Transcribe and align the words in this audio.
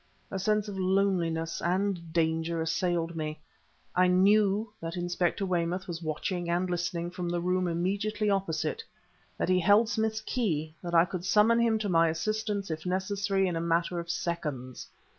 A 0.31 0.39
sense 0.39 0.67
of 0.67 0.79
loneliness 0.79 1.61
and 1.61 2.11
danger 2.11 2.59
assailed 2.59 3.15
me. 3.15 3.39
I 3.95 4.07
knew 4.07 4.67
that 4.81 4.97
Inspector 4.97 5.45
Weymouth 5.45 5.87
was 5.87 6.01
watching 6.01 6.49
and 6.49 6.67
listening 6.67 7.11
from 7.11 7.29
the 7.29 7.39
room 7.39 7.67
immediately 7.67 8.27
opposite; 8.27 8.83
that 9.37 9.47
he 9.47 9.59
held 9.59 9.89
Smith's 9.89 10.21
key; 10.21 10.73
that 10.81 10.95
I 10.95 11.05
could 11.05 11.23
summon 11.23 11.59
him 11.59 11.77
to 11.77 11.87
my 11.87 12.07
assistance, 12.09 12.71
if 12.71 12.83
necessary, 12.83 13.47
in 13.47 13.55
a 13.55 13.61
matter 13.61 13.99
of 13.99 14.09
seconds. 14.09 14.87